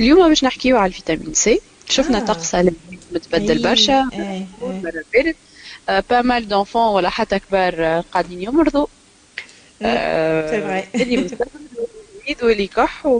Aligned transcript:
اليوم 0.00 0.28
باش 0.28 0.44
نحكيو 0.44 0.76
على 0.76 0.86
الفيتامين 0.86 1.34
سي. 1.34 1.60
شفنا 1.88 2.18
آه. 2.18 2.24
طقس 2.24 2.54
متبدل 3.12 3.58
أي- 3.58 3.62
برشا. 3.62 4.08
pas 6.10 6.22
mal 6.22 6.48
d'enfants 6.48 6.82
ولا 6.94 7.08
حتى 7.08 7.38
كبار 7.38 7.74
آه، 7.86 8.04
قاعدين 8.12 8.42
يمرضوا. 8.42 8.86
آه، 9.82 10.50
c'est 10.50 10.64
vrai. 10.64 10.84
اللي 11.02 11.16
مستقبل 11.16 11.60
واللي 12.42 12.64
يكح 12.64 13.18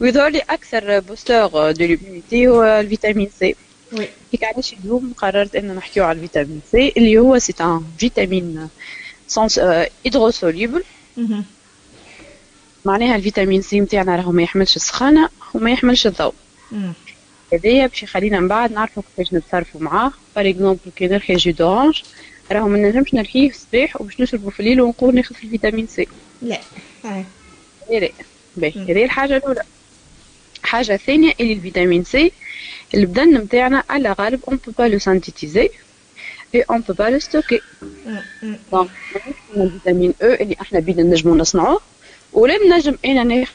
ويظهر 0.00 0.28
لي 0.28 0.38
أكثر 0.50 1.00
booster 1.00 1.70
de 1.72 1.84
l'immunité 1.86 2.48
هو 2.48 2.62
الفيتامين 2.62 3.30
سي. 3.38 3.54
هيك 4.32 4.44
علاش 4.44 4.72
اليوم 4.84 5.12
قررت 5.16 5.56
ان 5.56 5.74
نحكيو 5.74 6.04
على 6.04 6.16
الفيتامين 6.16 6.60
سي؟ 6.72 6.92
اللي 6.96 7.18
هو 7.18 7.38
c'est 7.38 7.54
une 7.60 7.84
vitamine 7.98 8.68
سونس 9.28 9.58
hydrosoluble. 9.58 10.82
معناها 12.88 13.16
الفيتامين 13.16 13.62
سي 13.62 13.80
نتاعنا 13.80 14.16
راهو 14.16 14.32
ما 14.32 14.42
يحملش 14.42 14.76
السخانه 14.76 15.28
وما 15.54 15.70
يحملش 15.70 16.06
الضوء 16.06 16.34
Mm. 16.72 16.74
هذايا 17.52 17.86
باش 17.86 18.02
يخلينا 18.02 18.40
من 18.40 18.48
بعد 18.48 18.72
نعرفوا 18.72 19.02
كيفاش 19.16 19.34
نتصرفوا 19.34 19.80
معاه 19.80 20.12
par 20.36 20.48
exemple 20.48 20.78
كي 20.96 21.06
نرخي 21.06 21.36
jus 21.36 21.50
d'orange 21.50 22.02
راهو 22.52 22.68
ما 22.68 22.78
نجمش 22.78 23.14
نرخيه 23.14 23.48
الصباح 23.50 24.00
وباش 24.00 24.20
نشربه 24.20 24.50
في 24.50 24.60
الليل 24.60 24.80
ونقول 24.80 25.14
ناخذ 25.14 25.34
في 25.34 25.44
الفيتامين 25.44 25.86
سي 25.86 26.06
لا. 26.42 26.58
لا. 27.04 27.24
هذه 28.90 29.04
الحاجة 29.04 29.36
الاولى 29.36 29.62
حاجة 30.62 30.96
ثانية 30.96 31.32
اللي 31.40 31.52
الفيتامين 31.52 32.04
سي 32.04 32.32
البدن 32.94 33.34
نتاعنا 33.34 33.82
على 33.90 34.12
غالب 34.12 34.40
on 34.48 34.58
peut 34.66 34.72
pas 34.78 34.88
le 34.88 34.98
synthétiser 34.98 35.70
et 36.54 36.62
on 36.62 36.80
peut 36.80 36.92
pas 36.92 37.04
le 37.04 37.18
stocker 37.18 37.60
Mm, 37.60 38.44
mm. 38.44 38.46
donc 38.72 38.90
الفيتامين 39.56 40.14
أو 40.22 40.32
اللي 40.32 40.56
إحنا 40.60 40.80
بينا 40.80 41.02
نجمو 41.02 41.34
نصنعوه 41.34 41.80
ولا 42.32 42.76
نجم 42.76 42.94
أنا 43.04 43.24
ناخذ 43.24 43.52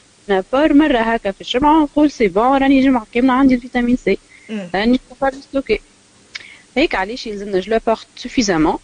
بار 0.52 0.74
مرة 0.74 0.98
هكا 0.98 1.30
في 1.30 1.40
الجمعة 1.40 1.80
ونقول 1.80 2.10
c'est 2.10 2.28
bon 2.28 2.58
راني 2.58 2.80
جمعة 2.80 3.06
كاملة 3.14 3.32
عندي 3.32 3.54
الفيتامين 3.54 3.96
سي. 3.96 4.18
راني 4.74 5.00
pas 5.20 5.32
stocké 5.34 5.80
هيك 6.76 6.94
علاش 6.94 7.26
يلزمنا 7.26 7.60
j'apporte 7.60 8.06
suffisamment 8.16 8.78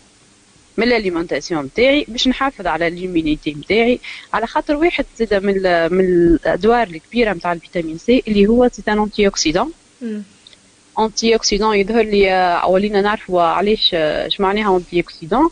من 0.76 0.84
ال 0.84 0.90
alimentation 0.90 1.64
نتاعي 1.64 2.04
باش 2.08 2.28
نحافظ 2.28 2.66
على 2.66 2.86
ال 2.88 2.95
immunité 2.95 3.50
نتاعي. 3.54 4.00
على 4.32 4.46
خاطر 4.46 4.76
واحد 4.76 5.04
زاده 5.18 5.40
من 5.40 5.54
من 5.92 6.04
الأدوار 6.04 6.86
الكبيرة 6.88 7.32
نتاع 7.32 7.52
الفيتامين 7.52 7.98
سي 7.98 8.22
اللي 8.28 8.46
هو 8.46 8.68
c'est 8.72 8.82
un 8.88 8.98
antioxydant. 8.98 11.34
antioxydant 11.34 11.76
يظهر 11.76 12.02
لي 12.02 12.32
آه، 12.32 12.68
ولينا 12.68 13.00
نعرفوا 13.00 13.42
علاش 13.42 13.94
اش 13.94 14.40
معناها 14.40 14.76
antioxydant 14.76 15.48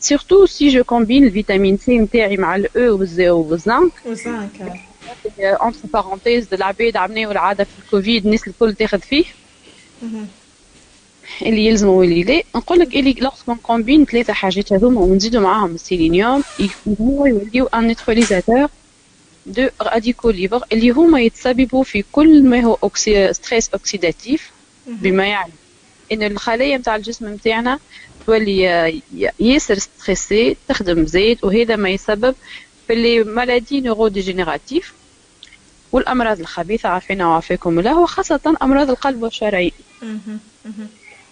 surtout 0.00 0.46
si 0.46 0.68
je 0.68 0.84
combine 0.84 1.24
الفيتامين 1.24 1.76
سي 1.76 1.98
نتاعي 1.98 2.36
مع 2.36 2.56
الاو 2.56 3.06
والزنك 3.50 3.92
وزنك 4.06 4.50
entre 5.40 5.78
parenthèses 5.92 6.54
العباد 6.54 6.96
عملوا 6.96 7.32
العاده 7.32 7.64
في 7.64 7.70
الكوفيد 7.84 8.24
الناس 8.24 8.48
الكل 8.48 8.74
تاخذ 8.74 8.98
فيه. 8.98 9.24
اللي 11.42 11.66
يلزم 11.66 11.88
واللي 11.88 12.22
لا 12.22 12.42
نقول 12.56 12.78
لك 12.78 12.96
اللي 12.96 13.12
lorsqu'on 13.12 13.56
combine 13.56 14.04
ثلاثة 14.04 14.32
حاجات 14.32 14.72
هذوما 14.72 15.00
ونزيدوا 15.00 15.40
معاهم 15.40 15.74
السيلينيوم 15.74 16.42
يكونوا 16.58 17.28
يوليو 17.28 17.66
un 17.66 17.86
neutralisateur 17.86 18.68
de 19.46 19.68
radicaux 19.82 20.30
libres 20.30 20.64
اللي 20.72 20.90
هما 20.90 21.20
يتسببوا 21.20 21.82
في 21.84 22.04
كل 22.12 22.42
ما 22.42 22.60
هو 22.60 22.78
oxy... 22.82 23.32
stress 23.32 23.68
oxydatif 23.68 24.50
بما 24.88 25.26
يعني 25.26 25.52
إن 26.12 26.22
الخلايا 26.22 26.78
نتاع 26.78 26.96
الجسم 26.96 27.34
نتاعنا 27.34 27.78
تولي 28.26 29.00
ياسر 29.40 29.78
stressées 29.78 30.56
تخدم 30.68 31.06
زيت 31.06 31.44
وهذا 31.44 31.76
ما 31.76 31.90
يسبب 31.90 32.34
في 32.86 32.92
les 32.92 33.24
maladies 33.24 33.80
neurodégénératives 33.80 34.92
والأمراض 35.92 36.40
الخبيثة 36.40 36.88
عافينا 36.88 37.26
وعافاكم 37.26 37.78
الله 37.78 38.00
وخاصة 38.00 38.56
أمراض 38.62 38.90
القلب 38.90 39.22
والشرايين. 39.22 39.72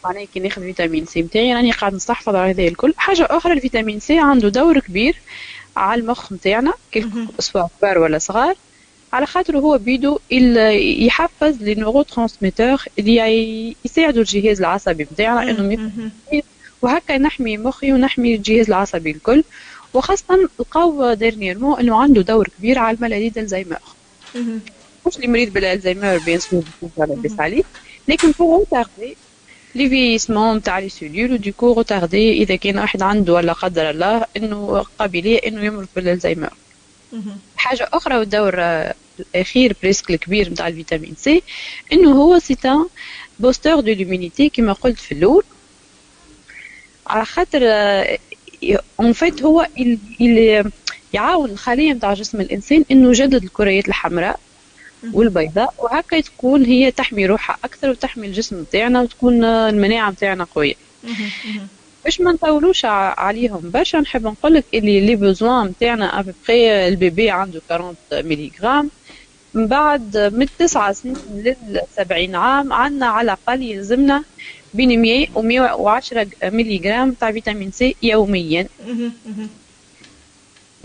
معناها 0.05 0.25
كي 0.25 0.41
ناخذ 0.41 0.63
فيتامين 0.63 1.07
سي 1.07 1.23
نتاعي 1.23 1.55
راني 1.55 1.73
قاعد 1.73 1.95
نستحفظ 1.95 2.35
على 2.35 2.51
هذا 2.51 2.63
الكل. 2.63 2.95
حاجة 2.97 3.27
أخرى 3.31 3.53
الفيتامين 3.53 4.01
سي 4.01 4.19
عنده 4.19 4.49
دور 4.49 4.79
كبير 4.79 5.17
على 5.77 6.01
المخ 6.01 6.33
نتاعنا 6.33 6.73
مهم. 6.97 7.29
سواء 7.39 7.71
كبار 7.79 7.99
ولا 7.99 8.19
صغار. 8.19 8.55
على 9.13 9.27
خاطر 9.27 9.59
هو 9.59 9.79
بيدو 9.79 10.19
يحفز 11.07 11.63
les 11.63 11.75
neurotransmetteurs 11.75 12.85
اللي 12.99 13.77
يساعدوا 13.85 14.21
الجهاز 14.23 14.59
العصبي 14.61 15.05
نتاعنا 15.13 15.51
انهم. 15.51 16.13
وهكا 16.83 17.19
نحمي 17.19 17.59
مخي 17.59 17.93
ونحمي 17.93 18.35
الجهاز 18.35 18.67
العصبي 18.67 19.11
الكل 19.11 19.45
وخاصة 19.95 20.49
لقاو 20.61 21.15
dernièrement 21.15 21.81
إنه 21.81 22.03
عنده 22.03 22.23
دور 22.23 22.49
كبير 22.59 22.79
على 22.79 22.97
الملاري 22.97 23.33
الزهايمر. 23.37 23.79
مش 25.07 25.17
اللي 25.17 25.27
مريض 25.29 25.53
بالالزهايمر 25.53 26.19
bien 26.19 26.39
sûr 26.39 26.65
على 26.99 27.15
لاباس 27.15 27.41
عليه 27.41 27.63
لكن 28.09 28.33
pour 28.39 28.59
retarder 28.59 29.17
le 29.75 29.89
vieillissement 29.89 30.63
تاع 30.63 30.79
les 30.79 30.89
cellules 30.89 31.33
و 31.33 31.39
du 31.39 31.50
coup 31.50 31.73
retarder 31.73 32.33
إذا 32.43 32.57
كان 32.57 32.79
واحد 32.79 33.03
عنده 33.03 33.33
ولا 33.33 33.53
قدر 33.53 33.91
الله 33.91 34.25
إنه 34.37 34.85
قابلية 34.99 35.39
إنه 35.39 35.65
يمرض 35.65 35.89
بالالزهايمر. 35.97 36.55
حاجة 37.57 37.89
أخرى 37.93 38.17
والدور 38.19 38.55
الأخير 39.21 39.77
presque 39.83 40.11
الكبير 40.11 40.51
نتاع 40.51 40.69
الفيتامين 40.69 41.15
سي 41.19 41.43
إنه 41.93 42.13
هو 42.13 42.39
c'est 42.39 42.57
un 42.65 42.87
booster 43.39 43.81
de 43.81 43.93
l'immunité 43.93 44.49
كما 44.49 44.73
قلت 44.73 44.99
في 44.99 45.13
الأول. 45.13 45.45
على 47.07 47.25
خاطر 47.25 47.61
en 49.01 49.13
fait 49.13 49.43
هو 49.43 49.67
يعاون 51.13 51.51
الخلية 51.51 51.93
نتاع 51.93 52.15
جسم 52.15 52.41
الإنسان 52.41 52.85
إنه 52.91 53.09
يجدد 53.09 53.43
الكريات 53.43 53.89
الحمراء 53.89 54.41
والبيضاء 55.13 55.75
وهكا 55.79 56.21
تكون 56.21 56.65
هي 56.65 56.91
تحمي 56.91 57.27
روحها 57.27 57.59
أكثر 57.65 57.91
وتحمي 57.91 58.27
الجسم 58.27 58.61
نتاعنا 58.61 59.01
وتكون 59.01 59.45
المناعة 59.45 60.11
نتاعنا 60.11 60.45
قوية. 60.45 60.75
باش 62.07 62.21
ما 62.21 62.33
نطولوش 62.33 62.85
عليهم. 62.85 63.71
برشا 63.71 63.97
نحب 63.97 64.27
نقول 64.27 64.55
لك 64.55 64.65
اللي 64.75 65.01
les 65.01 65.17
besoins 65.17 65.67
نتاعنا 65.67 66.21
après 66.21 66.89
البيبي 66.89 67.31
عنده 67.31 67.61
40 67.71 67.95
ملي 68.13 68.53
غرام 68.63 68.91
من 69.55 69.67
بعد 69.67 70.17
من 70.17 70.47
9 70.59 70.93
سنين 70.93 71.17
لل 71.35 71.81
70 71.97 72.35
عام 72.35 72.73
عندنا 72.73 73.07
على 73.07 73.25
الأقل 73.25 73.63
يلزمنا 73.63 74.25
بين 74.75 75.03
100 75.03 75.27
و 75.35 75.43
110 75.43 76.27
ملي 76.45 76.81
غرام 76.85 77.13
تاع 77.13 77.33
فيتامين 77.33 77.71
سي 77.71 77.97
يوميا. 78.03 78.67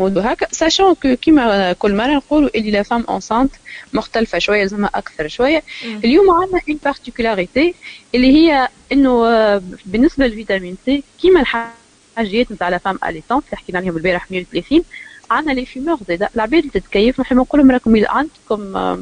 Mhm. 0.10 0.18
وهكا 0.18 0.48
sachant 0.52 0.94
que 0.94 1.16
كيما 1.16 1.74
كل 1.74 1.96
مرة 1.96 2.14
نقولوا 2.16 2.50
اللي 2.56 2.72
la 2.72 2.84
femme 2.84 3.06
enceinte 3.10 3.52
مختلفة 3.94 4.40
شوية 4.40 4.62
لازمها 4.62 4.90
أكثر 4.96 5.28
شوية. 5.28 5.64
اليوم 5.84 6.30
عندنا 6.32 6.62
une 6.70 6.80
particularité 6.86 7.74
اللي 8.16 8.28
هي 8.34 8.68
إنه 8.92 9.28
آه، 9.28 9.62
بالنسبة 9.86 10.26
للفيتامين 10.28 10.78
سي 10.86 11.04
كيما 11.22 11.40
الحاجيات 11.42 12.52
نتاع 12.52 12.70
la 12.70 12.78
femme 12.78 13.00
allaitante 13.06 13.44
اللي 13.46 13.58
حكينا 13.58 13.80
عليهم 13.80 13.98
البارح 13.98 14.32
130 14.32 14.84
عندنا 15.32 15.54
les 15.54 15.66
fumeurs 15.66 15.98
زاده 16.08 16.30
العباد 16.36 16.60
اللي 16.60 16.72
تتكيف 16.80 17.20
نحب 17.20 17.38
نقول 17.38 17.62
لهم 17.62 17.72
راكم 17.72 18.04
عندكم 18.08 18.78
آه، 18.78 19.00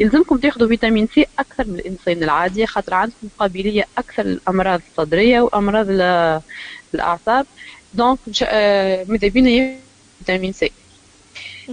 يلزمكم 0.00 0.36
تاخذوا 0.36 0.68
فيتامين 0.68 1.08
سي 1.14 1.26
أكثر 1.38 1.64
من 1.66 1.74
الإنسان 1.74 2.22
العادي 2.22 2.66
خاطر 2.66 2.94
عندكم 2.94 3.28
قابلية 3.38 3.86
أكثر 3.98 4.22
للأمراض 4.22 4.80
الصدرية 4.90 5.40
وأمراض 5.40 5.86
ال- 5.90 6.40
الأعصاب. 6.94 7.46
donc 7.94 8.18
آه، 8.42 9.04
ماذا 9.08 9.28
بينا 9.28 9.76
فيتامين 10.20 10.52
سي. 10.52 10.70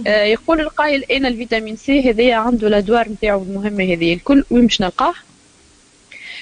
آه، 0.06 0.24
يقول 0.24 0.60
القائل 0.60 1.04
ان 1.04 1.26
الفيتامين 1.26 1.76
سي؟ 1.76 2.10
هذايا 2.10 2.36
عنده 2.36 2.68
الأدوار 2.68 3.08
نتاعو 3.08 3.42
المهمة 3.42 3.84
هذه. 3.84 4.14
الكل 4.14 4.44
وين 4.50 4.66
باش 4.66 4.80
نلقاه؟ 4.80 5.14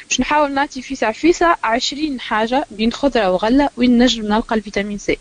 باش 0.08 0.20
نحاول 0.20 0.54
نعطي 0.54 0.82
فيسع 0.82 1.12
فيسع 1.12 1.56
عشرين 1.64 2.20
حاجة 2.20 2.66
بين 2.70 2.92
خضرة 2.92 3.30
وغلة 3.30 3.70
وين 3.76 3.98
نجم 3.98 4.22
نلقى 4.22 4.56
الفيتامين 4.56 4.98
سي. 4.98 5.18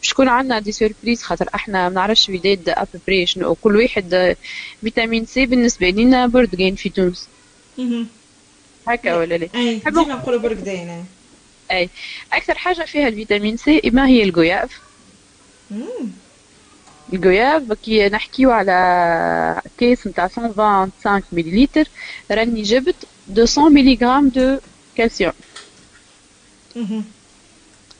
باش 0.00 0.08
تكون 0.10 0.28
عندنا 0.28 0.58
des 0.58 0.72
surprises 0.72 1.22
خاطر 1.22 1.48
إحنا 1.54 1.88
ما 1.88 1.94
نعرفش 1.94 2.28
وداد 2.28 2.68
après 2.68 3.26
شنو. 3.26 3.54
كل 3.54 3.76
واحد 3.76 4.14
آه، 4.14 4.36
فيتامين 4.80 5.26
سي 5.26 5.46
بالنسبة 5.46 5.90
لنا 5.90 6.26
بردقين 6.26 6.74
في 6.74 6.88
تونس. 6.88 7.28
هكا 8.88 9.16
ولا 9.16 9.34
لا؟ 9.34 9.48
أي 9.54 9.78
ديما 9.78 10.02
نقولوا 10.02 10.40
برقدين 10.40 11.04
أي. 11.70 11.88
أكثر 12.32 12.54
حاجة 12.54 12.84
فيها 12.84 13.08
الفيتامين 13.08 13.56
سي 13.56 13.80
ما 13.84 14.06
هي 14.06 14.22
ال 14.22 14.31
goyave 14.31 14.85
ال 17.12 17.21
goyave 17.21 17.72
كي 17.72 18.08
نحكيو 18.08 18.50
على 18.50 19.62
كيس 19.78 20.06
نتاع 20.06 20.28
125 20.36 21.22
مليلتر 21.32 21.84
راني 22.30 22.62
جبت 22.62 22.94
200 23.28 23.70
ملغ 23.70 24.28
de 24.28 24.58
calcium. 24.96 25.32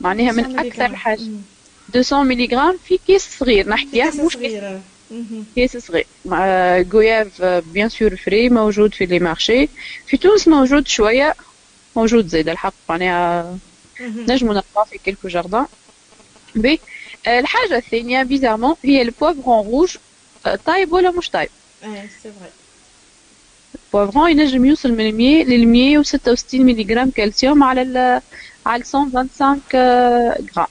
معناها 0.01 0.31
من 0.31 0.43
100 0.55 0.67
أكثر. 0.67 0.95
حاجة. 0.95 1.19
Mhm. 1.19 1.95
200 1.95 2.23
ملغ 2.23 2.77
في 2.77 2.97
كيس 2.97 3.37
صغير. 3.39 3.69
نحكيها 3.69 4.07
مش 4.25 4.33
صغيرة. 4.33 4.81
Mhm. 5.11 5.55
كيس 5.55 5.77
صغير. 5.77 6.05
مع 6.25 6.47
goyave 6.81 7.41
bien 7.41 7.89
sûr 7.89 8.15
frais 8.15 8.49
موجود 8.49 8.93
في 8.93 9.05
les 9.05 9.19
marchés. 9.19 9.67
في 10.07 10.17
تونس 10.17 10.47
موجود 10.47 10.87
شوية. 10.87 11.35
موجود 11.95 12.27
زيد 12.27 12.49
الحق. 12.49 12.73
معناها. 12.89 13.57
نجمو 14.01 14.53
نلقاه 14.53 14.83
في 14.83 14.97
quelques 14.97 15.27
jardins. 15.27 15.65
puis 16.55 16.79
آه، 17.27 17.39
الحاجة 17.39 17.77
الثانية 17.77 18.23
bizarrement 18.23 18.75
هي 18.83 19.01
ال 19.01 19.09
poivron 19.09 19.67
rouge 19.67 19.97
آه، 20.45 20.55
طايب 20.55 20.93
ولا 20.93 21.11
مش 21.11 21.29
طايب؟ 21.29 21.49
et 21.83 22.07
si 22.23 22.31
frais 22.31 22.49
poivron 23.93 24.31
ينجم 24.31 24.65
يوصل 24.65 24.91
من 24.91 25.15
100 25.17 25.43
ل 25.43 25.67
166 25.67 26.65
ملغ 26.65 27.09
كالسيوم 27.09 27.63
على 27.63 27.81
ال 27.81 28.21
على 28.65 28.83
125 28.93 29.61
غرام 30.57 30.67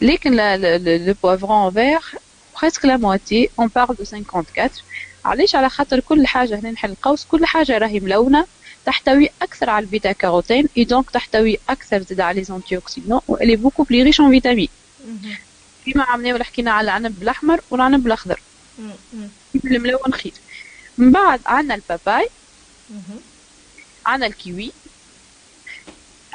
لكن 0.00 0.36
le 0.36 1.14
poivron 1.22 1.72
vert 1.72 2.00
presque 2.58 2.84
la 2.84 2.98
moitié 2.98 3.48
on 3.56 3.68
parle 3.68 3.94
de 3.96 4.04
54 4.04 4.70
علاش؟ 5.24 5.54
على 5.54 5.68
خاطر 5.68 6.00
كل 6.00 6.26
حاجة 6.26 6.58
هنا 6.58 6.70
نحل 6.70 6.90
القوس 6.90 7.24
كل 7.24 7.46
حاجة 7.46 7.78
راهي 7.78 8.00
ملونة. 8.00 8.46
تحتوي 8.88 9.30
أكثر 9.42 9.70
على 9.70 9.84
ال 9.84 10.12
bêta-carotène 10.12 10.68
et 10.76 10.84
donc 10.84 11.10
تحتوي 11.10 11.58
أكثر 11.68 12.02
زاد 12.02 12.20
على 12.20 12.38
les 12.38 12.44
antioxydants 12.44 13.20
و 13.28 13.36
il 13.36 13.56
est 13.56 13.63
beaucoup 13.63 13.82
plus 13.82 14.02
riche 14.02 14.20
en 14.20 14.30
vitamines 14.30 14.68
كيما 15.84 16.04
عملنا 16.04 16.44
حكينا 16.44 16.70
على 16.70 16.84
العنب 16.84 17.22
الأحمر 17.22 17.60
والعنب 17.70 18.06
الأخضر. 18.06 18.40
الملون 19.64 20.12
خير. 20.12 20.32
من 20.98 21.10
بعد 21.12 21.40
عندنا 21.46 21.74
ال 21.74 21.81
papaye. 21.81 22.28
عندنا 24.06 24.26
الكيوي. 24.26 24.72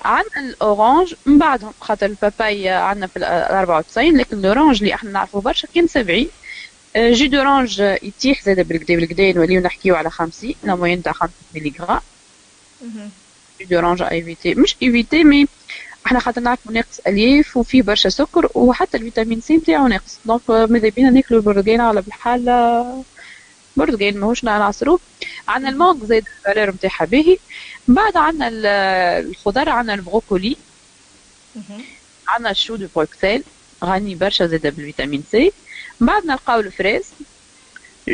عندنا 0.06 0.40
ال 0.40 0.49
orange. 0.49 1.14
من 1.26 1.38
بعدهم 1.38 1.74
خاطر 1.82 2.06
ال 2.06 2.15
papaye 2.15 2.70
عندنا 2.70 3.08
في 3.08 3.18
ال 3.18 3.24
94 3.24 4.18
لكن 4.18 4.38
ال 4.38 4.43
orange 4.43 4.78
اللي 4.84 4.94
إحنا 4.94 5.12
نعرفه 5.12 5.42
برشا 5.42 5.68
كان 5.76 5.88
70 5.88 6.28
jus 6.96 7.26
d'orange 7.26 7.80
يتيح 7.80 8.42
زاد 8.44 8.68
بالكدا 8.68 8.96
بالكدا 8.96 9.32
نوليو 9.34 9.62
نحكيو 9.62 9.96
على 9.96 10.10
50 10.10 10.54
la 10.64 10.76
moyenne 10.76 11.04
تاع 11.04 11.12
50 11.14 11.34
ملغ 11.56 12.00
d'orange 13.70 14.02
à 14.02 14.09
éviter 14.09 14.56
مش 14.56 14.76
à 14.82 14.88
éviter 14.88 15.24
mais 15.24 15.48
إحنا 16.06 16.20
خاطر 16.20 16.42
نعرفو 16.42 16.72
ناقص 16.72 17.00
ألياف 17.08 17.58
وفيه 17.58 17.82
برشا 17.82 18.10
سكر 18.10 18.50
وحتى 18.56 18.98
الفيتامين 18.98 19.42
سي 19.42 19.58
نتاعو 19.58 19.88
ناقص 19.88 20.20
دونك 20.26 20.50
ماذا 20.50 20.90
بينا 20.90 21.10
ناكلو 21.10 21.38
البرتقال 21.38 21.82
على 21.82 22.02
بالحال؟ 22.02 22.46
برتقال 23.78 24.20
ماهوش 24.20 24.44
نعصرو. 24.44 25.00
عندنا 25.48 25.70
المونغ 25.70 26.06
زاد 26.06 26.24
الفالور 26.28 26.70
نتاعها 26.70 27.06
باهي. 27.06 27.38
من 27.88 27.96
بعد 27.96 28.18
عندنا 28.18 28.50
الخضر 29.20 29.70
عندنا 29.70 29.94
البروكولي. 29.94 30.58
عندنا 32.28 32.52
الشو 32.52 32.76
دو 32.76 32.88
بروكسيل. 32.96 33.44
غني 33.84 34.16
برشا 34.16 34.48
زاد 34.48 34.62
بالفيتامين 34.62 35.24
سي. 35.32 35.52
من 36.00 36.08
بعد 36.08 36.26
نلقاو 36.26 36.60
الفريز. 36.60 37.04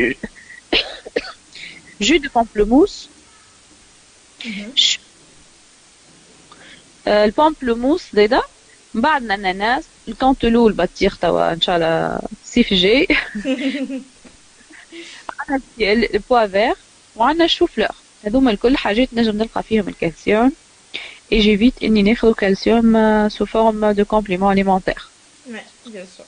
جو 2.00 2.16
دو 2.16 2.28
بامبلوموس 2.34 3.08
البامبلوموس 7.07 8.01
زاده 8.13 8.43
من 8.93 9.01
بعد 9.01 9.23
الاناناس 9.23 9.83
الكونتلو 10.07 10.67
البطيخ 10.67 11.17
توا 11.17 11.53
ان 11.53 11.61
شاء 11.61 11.75
الله 11.75 12.19
الصيف 12.43 12.71
الجاي 12.71 13.07
عندنا 15.39 15.61
البوا 15.79 16.73
وعندنا 17.15 17.45
الشو 17.45 17.65
فلور 17.65 17.87
هذوما 18.25 18.51
الكل 18.51 18.77
حاجات 18.77 19.09
نجم 19.13 19.37
نلقى 19.37 19.63
فيهم 19.63 19.87
الكالسيوم 19.87 20.51
et 21.31 21.41
j'évite 21.41 21.83
اني 21.83 22.03
ناخذ 22.03 22.33
كالسيوم 22.33 23.29
sous 23.29 23.45
forme 23.45 23.93
de 23.93 24.03
complément 24.03 24.49
alimentaire. 24.49 25.09
Ouais, 25.49 25.65
bien 25.87 26.05
sûr. 26.15 26.25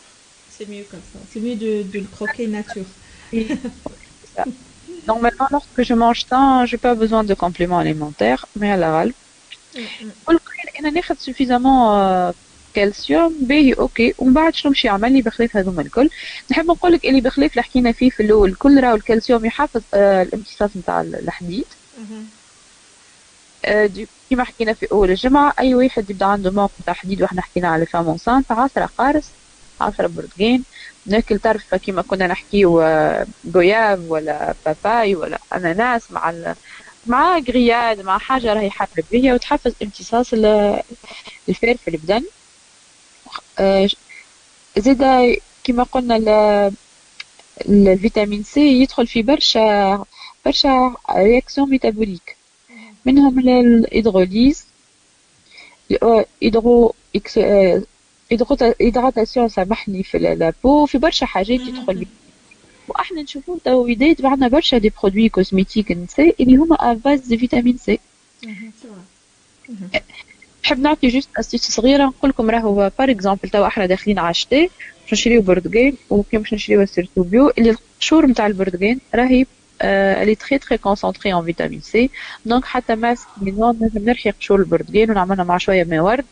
C'est 0.58 0.68
mieux 0.68 0.86
comme 0.92 1.06
ça. 1.14 1.20
C'est 1.32 1.40
mieux 1.40 1.56
de, 1.56 1.84
de 1.94 2.00
le 2.00 2.08
croquer 2.16 2.48
nature. 2.48 2.90
Normalement, 5.07 5.49
lorsque 5.51 5.83
je 5.83 5.95
mange 5.95 6.21
ça, 6.31 6.65
j'ai 6.65 6.79
pas 6.79 6.95
besoin 6.95 7.25
de 7.25 7.35
compléments 7.35 7.79
alimentaires, 7.79 8.47
mais 8.57 8.71
à 8.71 8.77
la 8.77 8.91
râle. 8.93 9.13
Mm-hmm. 9.75 10.39
أنا 10.81 10.91
ناخذ 10.91 11.15
سوفيزامون 11.19 12.33
كالسيوم 12.75 13.37
باهي 13.41 13.73
أوكي 13.73 14.15
ومن 14.19 14.33
بعد 14.33 14.55
شنو 14.55 14.73
باش 14.73 14.85
يعمل 14.85 15.13
لي 15.13 15.23
بخلاف 15.23 15.57
هذوما 15.57 15.83
الكل؟ 15.83 16.11
نحب 16.51 16.67
نقول 16.67 16.93
لك 16.93 17.05
اللي 17.05 17.21
بخلاف 17.21 17.51
اللي 17.53 17.63
حكينا 17.63 17.93
فيه 17.93 18.11
في 18.11 18.23
الأول 18.23 18.49
الكل 18.49 18.81
راهو 18.81 18.95
الكالسيوم 18.97 19.45
يحفز 19.45 19.83
آه 19.95 20.23
الامتصاص 20.23 20.71
نتاع 20.77 21.01
الحديد. 21.01 21.65
Mm-hmm. 21.65 22.25
آه 23.65 23.91
كيما 24.29 24.45
حكينا 24.45 24.73
في 24.73 24.87
اول 24.93 25.11
الجمعه 25.11 25.55
أي 25.59 25.75
واحد 25.75 26.11
يبدأ 26.11 26.27
عنده 26.27 26.51
موقف 26.51 26.85
تاع 26.87 26.95
حديد 26.95 27.23
وإحنا 27.23 27.43
حكينا 27.43 27.69
على 27.69 27.87
femme 27.87 28.09
enceinte 28.09 28.43
فعصره 28.43 28.91
قارس 28.99 29.31
10 29.83 30.07
برتقين 30.07 30.65
ناكل 31.07 31.39
طرف 31.39 31.75
كيما 31.75 32.03
كنا 32.03 32.27
نحكيو 32.27 32.81
آه، 32.81 33.27
goyave 33.45 34.01
ولا 34.09 34.55
papaye 34.67 35.15
ولا 35.15 35.39
أناناس 35.55 36.13
مع 36.13 36.31
ال... 36.31 36.55
مع 37.07 37.39
grillade 37.39 38.01
مع 38.01 38.19
حاجة 38.19 38.53
راهي 38.55 38.71
حافله 38.71 39.05
بيها 39.11 39.35
وتحفز 39.35 39.75
امتصاص 39.83 40.33
ال 41.49 41.56
fer 41.56 41.77
في 41.77 41.89
البدن. 41.89 42.25
آه، 43.59 43.89
زيد 44.79 45.05
كيما 45.65 45.83
قلنا 45.83 46.17
ال... 46.17 46.29
الفيتامين 47.69 48.43
سي 48.43 48.61
يدخل 48.83 49.07
في 49.07 49.23
برشا 49.23 50.05
برشا 50.45 50.95
réactions 51.11 51.71
métaboliques. 51.71 52.37
منهم 53.05 53.39
ال 53.39 53.51
hydrolyse 53.51 54.67
ال 55.91 56.08
hydro 56.08 56.95
hydratation 58.81 59.49
سامحني 59.49 60.03
في 60.03 60.19
la 60.19 60.41
peau 60.41 60.87
في 60.87 60.99
برشا 60.99 61.27
حاجات 61.27 61.61
يدخل 61.61 62.07
وإحنا 62.89 63.23
نشوفوا 63.23 63.59
تويدات 63.65 64.25
عندنا 64.25 64.49
برشا 64.49 64.79
des 64.79 64.93
produits 65.03 65.29
cosmétiques 65.29 65.93
نساء 65.93 66.43
اللي 66.43 66.57
هما 66.57 66.77
à 66.93 66.98
base 66.98 67.21
de 67.21 67.39
vitamine 67.39 67.77
C. 67.77 67.99
نحب 70.65 70.79
نعطي 70.81 71.09
juste 71.09 71.29
astuce 71.39 71.71
صغيرة 71.71 72.05
نقول 72.05 72.31
لكم 72.31 72.51
راهو 72.51 72.91
par 72.99 73.11
exemple 73.11 73.49
توا 73.49 73.67
إحنا 73.67 73.87
داخلين 73.87 74.19
على 74.19 74.31
الشتاء 74.31 74.71
باش 75.03 75.13
نشريو 75.13 75.43
برتقال 75.43 75.95
وكي 76.11 76.39
باش 76.39 76.55
نشريو 76.55 76.87
surtout 76.87 77.23
bio 77.23 77.53
اللي 77.59 77.71
القشور 77.71 78.27
نتاع 78.27 78.47
البرتقال 78.47 78.99
راهي 79.15 79.47
اللي 79.83 80.35
très 80.35 80.59
très 80.59 80.77
concentrés 80.77 81.35
en 81.35 81.45
vitamine 81.45 81.81
C 81.81 82.11
donc 82.47 82.65
حتى 82.65 82.95
masque 82.95 83.27
maison 83.43 83.79
نجم 83.81 84.05
نرحي 84.05 84.31
قشور 84.31 84.59
البرتقال 84.61 85.11
ونعملها 85.11 85.45
مع 85.45 85.59
شوية 85.59 85.85
ماء 85.85 86.01
ورد 86.01 86.25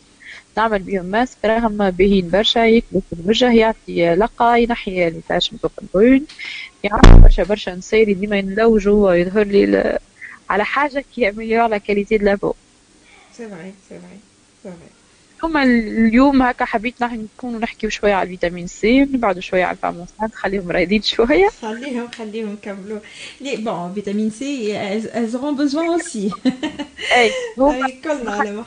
نعمل 0.61 0.83
بهم 0.83 1.05
ماسك 1.05 1.39
راهم 1.45 1.91
باهين 1.91 2.31
برشا 2.31 2.59
يكبس 2.59 3.03
الوجه 3.12 3.53
يعطي 3.53 4.15
l'éclat 4.15 4.62
ينحي 4.62 5.11
les 5.11 5.21
taches 5.29 5.55
brunes. 5.94 6.27
يعرف 6.85 7.23
برشا 7.23 7.43
برشا 7.43 7.71
نساء 7.71 8.12
ديما 8.12 8.39
ينلوجوا 8.39 9.15
يظهر 9.15 9.45
لي 9.45 9.99
على 10.51 10.65
حاجة 10.65 11.05
qui 11.15 11.29
améliore 11.29 11.69
la 11.69 11.79
qualité 11.79 12.19
de 12.19 12.25
la 12.25 12.34
peau 12.34 12.53
c'est 13.37 13.49
vrai 13.49 13.73
c'est 13.88 13.99
vrai 13.99 14.19
c'est 14.62 14.71
vrai 14.71 14.91
هما 15.43 15.62
اليوم 15.62 16.43
هكا 16.43 16.65
حبيت 16.65 17.03
نحن 17.03 17.29
نكونوا 17.37 17.61
نحكيو 17.61 17.91
شوية 17.91 18.15
على 18.15 18.27
الفيتامين 18.27 18.67
سي 18.67 19.05
بعد 19.05 19.39
شوية 19.39 19.65
على 19.65 19.77
الفاموسات 19.77 20.34
خليهم 20.34 20.70
رايدين 20.70 21.03
شوية. 21.03 21.49
خليهم 21.63 22.08
خليهم 22.08 22.56
كملوا 22.63 22.99
les 23.41 23.56
bonnes 23.56 23.94
vitamines 23.94 24.31
C 24.31 24.75
elles 24.75 25.37
auront 25.37 25.56
besoin 25.63 25.99
aussi. 25.99 26.34
أي 27.17 27.31
هما 27.58 27.91
كلنا 28.05 28.32
على 28.32 28.65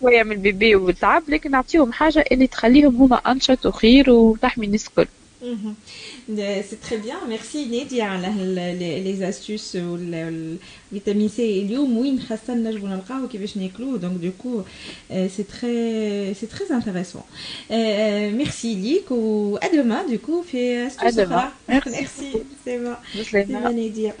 شوية 0.00 0.22
من 0.22 0.32
ال 0.32 0.40
bébé 0.40 0.74
والتعب 0.74 1.22
لكن 1.28 1.50
نعطيهم 1.50 1.92
حاجة 1.92 2.24
اللي 2.32 2.46
تخليهم 2.46 2.96
هما 2.96 3.16
أنشط 3.16 3.66
وخير 3.66 4.10
وتحمي 4.10 4.66
الناس 4.66 4.88
الكل. 4.88 5.06
C'est 6.70 6.80
très 6.86 6.98
bien, 7.06 7.18
merci 7.28 7.66
Nadia 7.66 8.02
على 8.02 8.28
les, 8.78 9.00
les 9.06 9.22
astuces 9.22 9.76
والفيتامين 9.76 11.28
سي 11.28 11.62
اليوم. 11.62 11.98
وين 11.98 12.20
خاصة 12.20 12.54
نجمو 12.54 12.86
نلقاو 12.86 13.28
كيفاش 13.28 13.56
ناكلوه. 13.56 13.98
donc 13.98 14.20
du 14.20 14.30
coup 14.42 14.62
c'est 15.08 15.42
très 15.42 16.34
c'est 16.34 16.46
très 16.46 16.76
intéressant 16.76 17.22
merci 18.36 18.74
ليك 18.74 19.10
و 19.10 19.56
à 19.56 19.66
demain 19.76 20.06
du 20.06 20.18
coup 20.18 20.42
في 20.42 20.88
astuce 20.90 21.18
أخرى 21.18 21.52
merci 21.68 22.32
c'est 22.64 22.78
bon 22.78 22.96
بسلامة 23.20 23.72
نادية 23.72 24.14